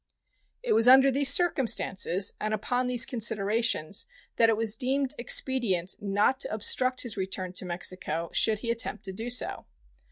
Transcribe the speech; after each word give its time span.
It 0.63 0.73
was 0.73 0.87
under 0.87 1.11
these 1.11 1.31
circumstances 1.31 2.33
and 2.41 2.55
upon 2.55 2.87
these 2.87 3.05
considerations 3.05 4.07
that 4.37 4.49
it 4.49 4.57
was 4.57 4.75
deemed 4.75 5.13
expedient 5.19 5.93
not 6.01 6.39
to 6.39 6.51
obstruct 6.51 7.01
his 7.01 7.17
return 7.17 7.53
to 7.53 7.65
Mexico 7.65 8.31
should 8.33 8.57
he 8.65 8.71
attempt 8.71 9.05
to 9.05 9.13
do 9.13 9.29
so. 9.29 9.67